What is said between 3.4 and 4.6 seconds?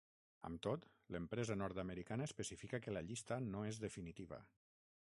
no és definitiva.